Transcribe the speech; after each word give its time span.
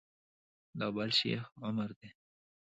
دا 0.79 0.87
بل 0.95 1.09
شیخ 1.19 1.43
عمر 1.65 1.89
دی. 1.99 2.09